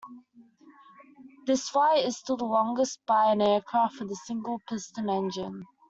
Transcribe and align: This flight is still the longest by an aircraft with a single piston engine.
This 1.45 1.69
flight 1.69 2.03
is 2.05 2.17
still 2.17 2.35
the 2.35 2.45
longest 2.45 2.97
by 3.05 3.31
an 3.31 3.39
aircraft 3.39 3.99
with 3.99 4.09
a 4.09 4.15
single 4.25 4.59
piston 4.67 5.11
engine. 5.11 5.63